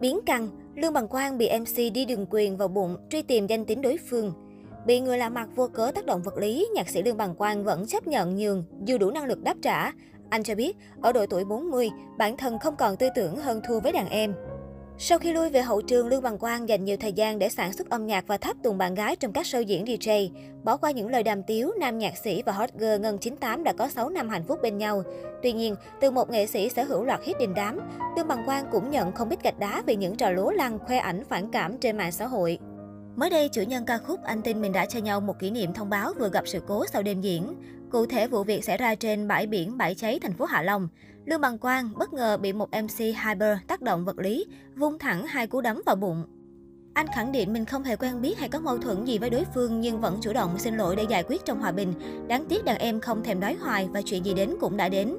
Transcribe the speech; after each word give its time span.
Biến 0.00 0.20
căng, 0.26 0.48
Lương 0.74 0.92
Bằng 0.92 1.08
Quang 1.08 1.38
bị 1.38 1.48
MC 1.60 1.92
đi 1.94 2.04
đường 2.04 2.26
quyền 2.30 2.56
vào 2.56 2.68
bụng, 2.68 2.96
truy 3.10 3.22
tìm 3.22 3.46
danh 3.46 3.64
tính 3.64 3.82
đối 3.82 3.96
phương. 4.10 4.32
Bị 4.86 5.00
người 5.00 5.18
lạ 5.18 5.28
mặt 5.28 5.48
vô 5.56 5.68
cớ 5.68 5.90
tác 5.94 6.06
động 6.06 6.22
vật 6.22 6.38
lý, 6.38 6.68
nhạc 6.74 6.88
sĩ 6.88 7.02
Lương 7.02 7.16
Bằng 7.16 7.34
Quang 7.34 7.64
vẫn 7.64 7.86
chấp 7.86 8.06
nhận 8.06 8.36
nhường 8.36 8.64
dù 8.84 8.98
đủ 8.98 9.10
năng 9.10 9.24
lực 9.24 9.42
đáp 9.42 9.56
trả. 9.62 9.92
Anh 10.30 10.42
cho 10.42 10.54
biết, 10.54 10.76
ở 11.02 11.12
độ 11.12 11.26
tuổi 11.26 11.44
40, 11.44 11.90
bản 12.18 12.36
thân 12.36 12.58
không 12.58 12.76
còn 12.76 12.96
tư 12.96 13.08
tưởng 13.14 13.36
hơn 13.36 13.60
thua 13.68 13.80
với 13.80 13.92
đàn 13.92 14.08
em. 14.08 14.34
Sau 14.98 15.18
khi 15.18 15.32
lui 15.32 15.50
về 15.50 15.62
hậu 15.62 15.82
trường, 15.82 16.08
Lương 16.08 16.22
Bằng 16.22 16.38
Quang 16.38 16.68
dành 16.68 16.84
nhiều 16.84 16.96
thời 16.96 17.12
gian 17.12 17.38
để 17.38 17.48
sản 17.48 17.72
xuất 17.72 17.90
âm 17.90 18.06
nhạc 18.06 18.26
và 18.26 18.36
tháp 18.36 18.56
tùng 18.62 18.78
bạn 18.78 18.94
gái 18.94 19.16
trong 19.16 19.32
các 19.32 19.46
show 19.46 19.62
diễn 19.62 19.84
DJ. 19.84 20.30
Bỏ 20.64 20.76
qua 20.76 20.90
những 20.90 21.08
lời 21.08 21.22
đàm 21.22 21.42
tiếu, 21.42 21.72
nam 21.80 21.98
nhạc 21.98 22.16
sĩ 22.16 22.42
và 22.46 22.52
hot 22.52 22.70
girl 22.74 23.00
Ngân 23.00 23.18
98 23.18 23.64
đã 23.64 23.72
có 23.72 23.88
6 23.88 24.08
năm 24.08 24.28
hạnh 24.28 24.44
phúc 24.48 24.58
bên 24.62 24.78
nhau. 24.78 25.02
Tuy 25.42 25.52
nhiên, 25.52 25.74
từ 26.00 26.10
một 26.10 26.30
nghệ 26.30 26.46
sĩ 26.46 26.68
sở 26.68 26.84
hữu 26.84 27.04
loạt 27.04 27.20
hit 27.24 27.38
đình 27.38 27.54
đám, 27.54 27.80
Lương 28.16 28.28
Bằng 28.28 28.42
Quang 28.46 28.64
cũng 28.72 28.90
nhận 28.90 29.12
không 29.12 29.28
biết 29.28 29.42
gạch 29.42 29.58
đá 29.58 29.82
vì 29.86 29.96
những 29.96 30.16
trò 30.16 30.30
lố 30.30 30.50
lăng 30.50 30.78
khoe 30.78 30.98
ảnh 30.98 31.24
phản 31.28 31.50
cảm 31.50 31.78
trên 31.78 31.96
mạng 31.96 32.12
xã 32.12 32.26
hội. 32.26 32.58
Mới 33.16 33.30
đây, 33.30 33.48
chủ 33.48 33.62
nhân 33.62 33.84
ca 33.86 33.98
khúc 33.98 34.22
Anh 34.22 34.42
tin 34.42 34.62
mình 34.62 34.72
đã 34.72 34.86
cho 34.86 34.98
nhau 34.98 35.20
một 35.20 35.38
kỷ 35.38 35.50
niệm 35.50 35.72
thông 35.72 35.90
báo 35.90 36.12
vừa 36.18 36.30
gặp 36.30 36.48
sự 36.48 36.60
cố 36.66 36.84
sau 36.92 37.02
đêm 37.02 37.20
diễn. 37.20 37.54
Cụ 37.90 38.06
thể, 38.06 38.26
vụ 38.26 38.44
việc 38.44 38.64
xảy 38.64 38.76
ra 38.76 38.94
trên 38.94 39.28
bãi 39.28 39.46
biển 39.46 39.78
Bãi 39.78 39.94
Cháy, 39.94 40.18
thành 40.18 40.32
phố 40.32 40.44
Hạ 40.44 40.62
Long. 40.62 40.88
Lương 41.24 41.40
Bằng 41.40 41.58
Quang 41.58 41.90
bất 41.98 42.12
ngờ 42.12 42.36
bị 42.36 42.52
một 42.52 42.68
MC 42.70 42.98
Hyper 42.98 43.58
tác 43.66 43.82
động 43.82 44.04
vật 44.04 44.18
lý, 44.18 44.46
vung 44.76 44.98
thẳng 44.98 45.26
hai 45.26 45.46
cú 45.46 45.60
đấm 45.60 45.82
vào 45.86 45.96
bụng. 45.96 46.24
Anh 46.94 47.06
khẳng 47.14 47.32
định 47.32 47.52
mình 47.52 47.64
không 47.64 47.82
hề 47.82 47.96
quen 47.96 48.20
biết 48.20 48.38
hay 48.38 48.48
có 48.48 48.60
mâu 48.60 48.78
thuẫn 48.78 49.04
gì 49.04 49.18
với 49.18 49.30
đối 49.30 49.44
phương 49.54 49.80
nhưng 49.80 50.00
vẫn 50.00 50.18
chủ 50.20 50.32
động 50.32 50.58
xin 50.58 50.76
lỗi 50.76 50.96
để 50.96 51.06
giải 51.08 51.22
quyết 51.22 51.44
trong 51.44 51.60
hòa 51.60 51.72
bình. 51.72 51.92
Đáng 52.28 52.44
tiếc 52.48 52.64
đàn 52.64 52.78
em 52.78 53.00
không 53.00 53.24
thèm 53.24 53.40
đói 53.40 53.56
hoài 53.60 53.88
và 53.92 54.02
chuyện 54.02 54.24
gì 54.24 54.34
đến 54.34 54.54
cũng 54.60 54.76
đã 54.76 54.88
đến. 54.88 55.16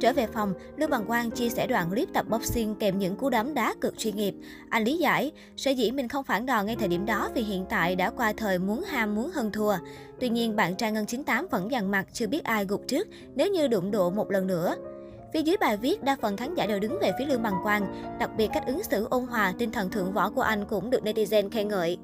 Trở 0.00 0.12
về 0.12 0.26
phòng, 0.26 0.54
Lương 0.76 0.90
Bằng 0.90 1.04
Quang 1.04 1.30
chia 1.30 1.48
sẻ 1.48 1.66
đoạn 1.66 1.90
clip 1.90 2.08
tập 2.14 2.26
boxing 2.28 2.74
kèm 2.74 2.98
những 2.98 3.16
cú 3.16 3.30
đấm 3.30 3.54
đá 3.54 3.74
cực 3.80 3.98
chuyên 3.98 4.16
nghiệp. 4.16 4.34
Anh 4.68 4.84
lý 4.84 4.96
giải, 4.96 5.32
sở 5.56 5.70
dĩ 5.70 5.90
mình 5.90 6.08
không 6.08 6.24
phản 6.24 6.46
đòn 6.46 6.66
ngay 6.66 6.76
thời 6.76 6.88
điểm 6.88 7.06
đó 7.06 7.30
vì 7.34 7.42
hiện 7.42 7.64
tại 7.68 7.96
đã 7.96 8.10
qua 8.10 8.32
thời 8.36 8.58
muốn 8.58 8.82
ham 8.82 9.14
muốn 9.14 9.30
hơn 9.30 9.52
thua. 9.52 9.74
Tuy 10.20 10.28
nhiên, 10.28 10.56
bạn 10.56 10.76
trai 10.76 10.92
Ngân 10.92 11.06
98 11.06 11.46
vẫn 11.50 11.70
dằn 11.70 11.90
mặt 11.90 12.06
chưa 12.12 12.26
biết 12.26 12.44
ai 12.44 12.64
gục 12.64 12.82
trước 12.88 13.08
nếu 13.34 13.50
như 13.50 13.68
đụng 13.68 13.90
độ 13.90 14.10
một 14.10 14.30
lần 14.30 14.46
nữa. 14.46 14.76
Phía 15.32 15.42
dưới 15.42 15.56
bài 15.56 15.76
viết, 15.76 16.02
đa 16.02 16.16
phần 16.20 16.36
khán 16.36 16.54
giả 16.54 16.66
đều 16.66 16.80
đứng 16.80 16.98
về 17.02 17.12
phía 17.18 17.26
Lương 17.26 17.42
Bằng 17.42 17.60
Quang. 17.62 18.16
Đặc 18.18 18.30
biệt 18.36 18.50
cách 18.54 18.66
ứng 18.66 18.82
xử 18.82 19.06
ôn 19.10 19.26
hòa, 19.26 19.54
tinh 19.58 19.72
thần 19.72 19.90
thượng 19.90 20.12
võ 20.12 20.30
của 20.30 20.42
anh 20.42 20.64
cũng 20.64 20.90
được 20.90 21.02
netizen 21.02 21.50
khen 21.50 21.68
ngợi. 21.68 21.98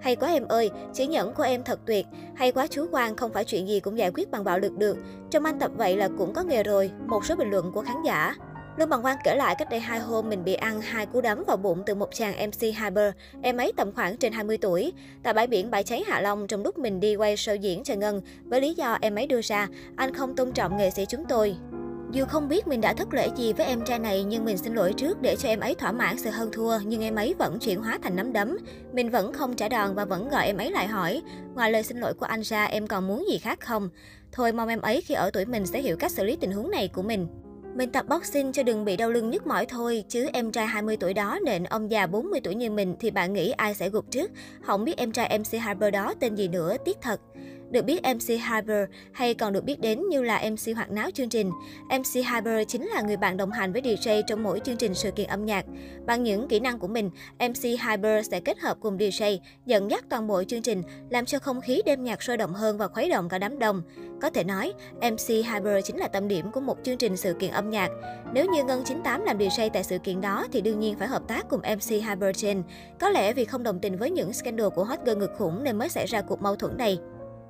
Hay 0.00 0.16
quá 0.16 0.28
em 0.28 0.48
ơi, 0.48 0.70
chỉ 0.92 1.06
nhẫn 1.06 1.34
của 1.34 1.42
em 1.42 1.62
thật 1.64 1.80
tuyệt. 1.86 2.06
Hay 2.34 2.52
quá 2.52 2.66
chú 2.66 2.86
Quang, 2.90 3.16
không 3.16 3.32
phải 3.32 3.44
chuyện 3.44 3.68
gì 3.68 3.80
cũng 3.80 3.98
giải 3.98 4.10
quyết 4.14 4.30
bằng 4.30 4.44
bạo 4.44 4.58
lực 4.58 4.72
được. 4.78 4.98
Trong 5.30 5.44
anh 5.44 5.58
tập 5.58 5.70
vậy 5.76 5.96
là 5.96 6.08
cũng 6.18 6.32
có 6.32 6.42
nghề 6.42 6.62
rồi. 6.62 6.90
Một 7.06 7.24
số 7.24 7.36
bình 7.36 7.50
luận 7.50 7.72
của 7.72 7.82
khán 7.82 7.96
giả. 8.04 8.34
Lương 8.78 8.88
Bằng 8.88 9.02
Quang 9.02 9.16
kể 9.24 9.34
lại 9.34 9.54
cách 9.58 9.70
đây 9.70 9.80
hai 9.80 10.00
hôm 10.00 10.28
mình 10.28 10.44
bị 10.44 10.54
ăn 10.54 10.80
hai 10.80 11.06
cú 11.06 11.20
đấm 11.20 11.44
vào 11.46 11.56
bụng 11.56 11.82
từ 11.86 11.94
một 11.94 12.08
chàng 12.14 12.48
MC 12.48 12.60
Hyper, 12.60 13.12
em 13.42 13.56
ấy 13.56 13.72
tầm 13.76 13.92
khoảng 13.92 14.16
trên 14.16 14.32
20 14.32 14.58
tuổi. 14.58 14.92
Tại 15.22 15.34
bãi 15.34 15.46
biển 15.46 15.70
bãi 15.70 15.82
cháy 15.82 16.04
Hạ 16.06 16.20
Long 16.20 16.46
trong 16.46 16.62
lúc 16.62 16.78
mình 16.78 17.00
đi 17.00 17.16
quay 17.16 17.36
show 17.36 17.54
diễn 17.54 17.84
cho 17.84 17.94
Ngân, 17.94 18.20
với 18.44 18.60
lý 18.60 18.74
do 18.74 18.98
em 19.00 19.14
ấy 19.14 19.26
đưa 19.26 19.40
ra, 19.42 19.68
anh 19.96 20.14
không 20.14 20.36
tôn 20.36 20.52
trọng 20.52 20.76
nghệ 20.76 20.90
sĩ 20.90 21.06
chúng 21.06 21.24
tôi. 21.28 21.56
Dù 22.12 22.24
không 22.24 22.48
biết 22.48 22.66
mình 22.66 22.80
đã 22.80 22.94
thất 22.94 23.14
lễ 23.14 23.28
gì 23.36 23.52
với 23.52 23.66
em 23.66 23.84
trai 23.84 23.98
này 23.98 24.24
nhưng 24.24 24.44
mình 24.44 24.58
xin 24.58 24.74
lỗi 24.74 24.92
trước 24.96 25.22
để 25.22 25.36
cho 25.36 25.48
em 25.48 25.60
ấy 25.60 25.74
thỏa 25.74 25.92
mãn 25.92 26.18
sự 26.18 26.30
hơn 26.30 26.50
thua 26.52 26.78
nhưng 26.86 27.02
em 27.02 27.14
ấy 27.14 27.34
vẫn 27.38 27.58
chuyển 27.58 27.82
hóa 27.82 27.98
thành 28.02 28.16
nắm 28.16 28.32
đấm. 28.32 28.56
Mình 28.92 29.10
vẫn 29.10 29.32
không 29.32 29.56
trả 29.56 29.68
đòn 29.68 29.94
và 29.94 30.04
vẫn 30.04 30.28
gọi 30.28 30.46
em 30.46 30.56
ấy 30.56 30.70
lại 30.70 30.86
hỏi, 30.86 31.22
ngoài 31.54 31.72
lời 31.72 31.82
xin 31.82 31.98
lỗi 31.98 32.14
của 32.14 32.26
anh 32.26 32.40
ra 32.40 32.64
em 32.64 32.86
còn 32.86 33.06
muốn 33.06 33.24
gì 33.30 33.38
khác 33.38 33.60
không? 33.60 33.88
Thôi 34.32 34.52
mong 34.52 34.68
em 34.68 34.80
ấy 34.80 35.00
khi 35.00 35.14
ở 35.14 35.30
tuổi 35.30 35.44
mình 35.44 35.66
sẽ 35.66 35.80
hiểu 35.82 35.96
cách 35.96 36.12
xử 36.12 36.24
lý 36.24 36.36
tình 36.36 36.52
huống 36.52 36.70
này 36.70 36.88
của 36.88 37.02
mình. 37.02 37.26
Mình 37.74 37.92
tập 37.92 38.06
boxing 38.08 38.52
cho 38.52 38.62
đừng 38.62 38.84
bị 38.84 38.96
đau 38.96 39.10
lưng 39.10 39.30
nhức 39.30 39.46
mỏi 39.46 39.66
thôi, 39.66 40.04
chứ 40.08 40.28
em 40.32 40.52
trai 40.52 40.66
20 40.66 40.96
tuổi 40.96 41.14
đó 41.14 41.38
nện 41.44 41.64
ông 41.64 41.90
già 41.90 42.06
40 42.06 42.40
tuổi 42.44 42.54
như 42.54 42.70
mình 42.70 42.96
thì 43.00 43.10
bạn 43.10 43.32
nghĩ 43.32 43.50
ai 43.50 43.74
sẽ 43.74 43.90
gục 43.90 44.10
trước? 44.10 44.30
Không 44.62 44.84
biết 44.84 44.96
em 44.96 45.12
trai 45.12 45.38
MC 45.38 45.60
Harper 45.60 45.92
đó 45.92 46.14
tên 46.20 46.34
gì 46.34 46.48
nữa, 46.48 46.76
tiếc 46.84 46.96
thật. 47.02 47.20
Được 47.70 47.84
biết 47.84 48.00
MC 48.02 48.28
Hyper 48.28 48.88
hay 49.12 49.34
còn 49.34 49.52
được 49.52 49.64
biết 49.64 49.80
đến 49.80 50.02
như 50.10 50.22
là 50.22 50.42
MC 50.50 50.76
hoạt 50.76 50.90
náo 50.90 51.10
chương 51.10 51.28
trình. 51.28 51.50
MC 51.90 52.14
Hyper 52.14 52.68
chính 52.68 52.86
là 52.86 53.02
người 53.02 53.16
bạn 53.16 53.36
đồng 53.36 53.50
hành 53.50 53.72
với 53.72 53.82
DJ 53.82 54.22
trong 54.26 54.42
mỗi 54.42 54.60
chương 54.60 54.76
trình 54.76 54.94
sự 54.94 55.10
kiện 55.10 55.28
âm 55.28 55.46
nhạc. 55.46 55.64
Bằng 56.06 56.22
những 56.22 56.48
kỹ 56.48 56.60
năng 56.60 56.78
của 56.78 56.88
mình, 56.88 57.10
MC 57.38 57.62
Hyper 57.62 58.30
sẽ 58.30 58.40
kết 58.40 58.58
hợp 58.58 58.76
cùng 58.80 58.96
DJ, 58.96 59.38
dẫn 59.66 59.90
dắt 59.90 60.04
toàn 60.08 60.26
bộ 60.26 60.44
chương 60.44 60.62
trình, 60.62 60.82
làm 61.10 61.24
cho 61.24 61.38
không 61.38 61.60
khí 61.60 61.82
đêm 61.86 62.04
nhạc 62.04 62.22
sôi 62.22 62.36
động 62.36 62.54
hơn 62.54 62.78
và 62.78 62.88
khuấy 62.88 63.10
động 63.10 63.28
cả 63.28 63.38
đám 63.38 63.58
đông. 63.58 63.82
Có 64.22 64.30
thể 64.30 64.44
nói, 64.44 64.72
MC 64.94 65.28
Hyper 65.28 65.84
chính 65.84 65.96
là 65.96 66.08
tâm 66.08 66.28
điểm 66.28 66.50
của 66.50 66.60
một 66.60 66.76
chương 66.82 66.98
trình 66.98 67.16
sự 67.16 67.34
kiện 67.34 67.50
âm 67.50 67.70
nhạc. 67.70 67.90
Nếu 68.32 68.46
như 68.46 68.64
Ngân 68.64 68.82
98 68.84 69.24
làm 69.24 69.38
DJ 69.38 69.70
tại 69.72 69.84
sự 69.84 69.98
kiện 69.98 70.20
đó 70.20 70.46
thì 70.52 70.60
đương 70.60 70.80
nhiên 70.80 70.98
phải 70.98 71.08
hợp 71.08 71.22
tác 71.28 71.48
cùng 71.48 71.60
MC 71.60 71.90
Hyper 71.90 72.36
trên. 72.36 72.62
Có 73.00 73.08
lẽ 73.08 73.32
vì 73.32 73.44
không 73.44 73.62
đồng 73.62 73.80
tình 73.80 73.96
với 73.96 74.10
những 74.10 74.32
scandal 74.32 74.68
của 74.74 74.84
hot 74.84 74.98
girl 75.04 75.18
ngực 75.18 75.30
khủng 75.38 75.64
nên 75.64 75.78
mới 75.78 75.88
xảy 75.88 76.06
ra 76.06 76.22
cuộc 76.22 76.42
mâu 76.42 76.56
thuẫn 76.56 76.76
này. 76.76 76.98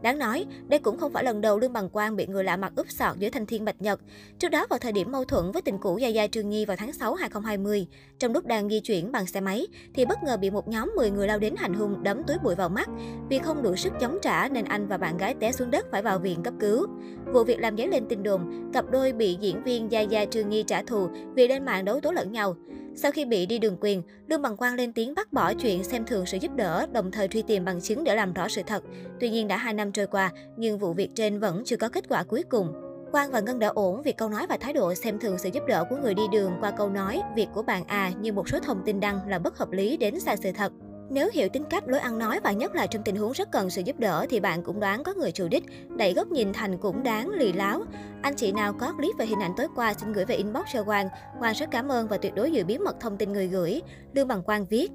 Đáng 0.02 0.18
nói, 0.18 0.46
đây 0.68 0.80
cũng 0.80 0.98
không 0.98 1.12
phải 1.12 1.24
lần 1.24 1.40
đầu 1.40 1.58
Lương 1.58 1.72
Bằng 1.72 1.88
Quang 1.88 2.16
bị 2.16 2.26
người 2.26 2.44
lạ 2.44 2.56
mặt 2.56 2.72
úp 2.76 2.90
sọt 2.90 3.16
giữa 3.16 3.30
Thanh 3.30 3.46
Thiên 3.46 3.64
Bạch 3.64 3.82
Nhật. 3.82 4.00
Trước 4.38 4.48
đó 4.48 4.66
vào 4.70 4.78
thời 4.78 4.92
điểm 4.92 5.12
mâu 5.12 5.24
thuẫn 5.24 5.50
với 5.52 5.62
tình 5.62 5.78
cũ 5.78 5.98
Gia 5.98 6.08
Gia 6.08 6.26
Trương 6.26 6.48
Nhi 6.48 6.64
vào 6.64 6.76
tháng 6.76 6.92
6 6.92 7.14
2020, 7.14 7.86
trong 8.18 8.32
lúc 8.32 8.46
đang 8.46 8.68
di 8.68 8.80
chuyển 8.80 9.12
bằng 9.12 9.26
xe 9.26 9.40
máy 9.40 9.66
thì 9.94 10.04
bất 10.04 10.22
ngờ 10.22 10.36
bị 10.36 10.50
một 10.50 10.68
nhóm 10.68 10.92
10 10.96 11.10
người 11.10 11.26
lao 11.26 11.38
đến 11.38 11.54
hành 11.56 11.74
hung 11.74 12.02
đấm 12.02 12.22
túi 12.26 12.36
bụi 12.42 12.54
vào 12.54 12.68
mắt. 12.68 12.88
Vì 13.28 13.38
không 13.38 13.62
đủ 13.62 13.76
sức 13.76 13.92
chống 14.00 14.18
trả 14.22 14.48
nên 14.48 14.64
anh 14.64 14.88
và 14.88 14.98
bạn 14.98 15.16
gái 15.16 15.34
té 15.40 15.52
xuống 15.52 15.70
đất 15.70 15.86
phải 15.90 16.02
vào 16.02 16.18
viện 16.18 16.42
cấp 16.42 16.54
cứu. 16.60 16.86
Vụ 17.32 17.44
việc 17.44 17.60
làm 17.60 17.76
dấy 17.76 17.88
lên 17.88 18.06
tin 18.08 18.22
đồn, 18.22 18.70
cặp 18.72 18.90
đôi 18.90 19.12
bị 19.12 19.36
diễn 19.40 19.62
viên 19.62 19.92
Gia 19.92 20.00
Gia 20.00 20.24
Trương 20.24 20.48
Nhi 20.48 20.62
trả 20.62 20.82
thù 20.82 21.08
vì 21.34 21.48
lên 21.48 21.64
mạng 21.64 21.84
đấu 21.84 22.00
tố 22.00 22.12
lẫn 22.12 22.32
nhau. 22.32 22.56
Sau 23.02 23.12
khi 23.12 23.24
bị 23.24 23.46
đi 23.46 23.58
đường 23.58 23.76
quyền, 23.80 24.02
Lương 24.28 24.42
Bằng 24.42 24.56
Quang 24.56 24.74
lên 24.74 24.92
tiếng 24.92 25.14
bác 25.14 25.32
bỏ 25.32 25.54
chuyện 25.54 25.84
xem 25.84 26.04
thường 26.04 26.26
sự 26.26 26.38
giúp 26.40 26.56
đỡ, 26.56 26.86
đồng 26.92 27.10
thời 27.10 27.28
truy 27.28 27.42
tìm 27.42 27.64
bằng 27.64 27.80
chứng 27.80 28.04
để 28.04 28.14
làm 28.14 28.32
rõ 28.32 28.48
sự 28.48 28.62
thật. 28.66 28.84
Tuy 29.20 29.30
nhiên 29.30 29.48
đã 29.48 29.56
2 29.56 29.74
năm 29.74 29.92
trôi 29.92 30.06
qua, 30.06 30.32
nhưng 30.56 30.78
vụ 30.78 30.92
việc 30.92 31.10
trên 31.14 31.40
vẫn 31.40 31.62
chưa 31.64 31.76
có 31.76 31.88
kết 31.88 32.04
quả 32.08 32.22
cuối 32.22 32.42
cùng. 32.50 32.72
Quang 33.12 33.30
và 33.30 33.40
Ngân 33.40 33.58
đã 33.58 33.68
ổn 33.68 34.02
vì 34.02 34.12
câu 34.12 34.28
nói 34.28 34.46
và 34.48 34.56
thái 34.60 34.72
độ 34.72 34.94
xem 34.94 35.18
thường 35.18 35.38
sự 35.38 35.48
giúp 35.52 35.62
đỡ 35.66 35.84
của 35.90 35.96
người 35.96 36.14
đi 36.14 36.22
đường 36.32 36.52
qua 36.60 36.70
câu 36.70 36.88
nói 36.88 37.22
việc 37.36 37.48
của 37.54 37.62
bạn 37.62 37.84
à 37.86 38.12
như 38.20 38.32
một 38.32 38.48
số 38.48 38.58
thông 38.58 38.82
tin 38.84 39.00
đăng 39.00 39.28
là 39.28 39.38
bất 39.38 39.58
hợp 39.58 39.70
lý 39.70 39.96
đến 39.96 40.20
sai 40.20 40.36
sự 40.36 40.52
thật. 40.52 40.72
Nếu 41.10 41.30
hiểu 41.32 41.48
tính 41.48 41.64
cách, 41.70 41.88
lối 41.88 42.00
ăn 42.00 42.18
nói 42.18 42.40
và 42.44 42.52
nhất 42.52 42.74
là 42.74 42.86
trong 42.86 43.02
tình 43.02 43.16
huống 43.16 43.32
rất 43.32 43.50
cần 43.52 43.70
sự 43.70 43.82
giúp 43.84 43.98
đỡ 43.98 44.26
thì 44.30 44.40
bạn 44.40 44.62
cũng 44.62 44.80
đoán 44.80 45.04
có 45.04 45.14
người 45.14 45.32
chủ 45.32 45.48
đích, 45.48 45.64
đẩy 45.96 46.14
góc 46.14 46.28
nhìn 46.28 46.52
thành 46.52 46.78
cũng 46.78 47.02
đáng 47.02 47.30
lì 47.30 47.52
láo. 47.52 47.82
Anh 48.22 48.36
chị 48.36 48.52
nào 48.52 48.72
có 48.72 48.92
clip 48.92 49.16
về 49.18 49.26
hình 49.26 49.40
ảnh 49.40 49.52
tối 49.56 49.66
qua 49.76 49.94
xin 49.94 50.12
gửi 50.12 50.24
về 50.24 50.34
inbox 50.34 50.64
cho 50.72 50.84
Quang. 50.84 51.08
Quang 51.38 51.54
rất 51.54 51.70
cảm 51.70 51.88
ơn 51.88 52.08
và 52.08 52.18
tuyệt 52.18 52.34
đối 52.34 52.52
giữ 52.52 52.64
bí 52.64 52.78
mật 52.78 52.96
thông 53.00 53.16
tin 53.16 53.32
người 53.32 53.48
gửi. 53.48 53.82
Lương 54.14 54.28
Bằng 54.28 54.42
Quang 54.42 54.66
viết. 54.66 54.90